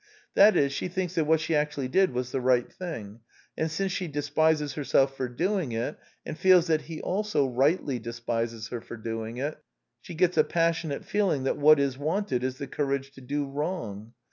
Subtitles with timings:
[0.33, 3.19] That is, she thinks that what she actually did was the right thing;
[3.55, 8.69] and since she despises herself for doing it, and feels that he also rightly despises
[8.69, 9.59] her for doing it,
[10.01, 14.13] she gets a passionate feeling that what is wanted is the courage to do wrong.